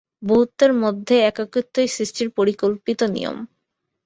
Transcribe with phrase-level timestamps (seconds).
[0.23, 3.37] বহুত্বের মধ্যে একত্বই সৃষ্টির পরিকল্পিত নিয়ম।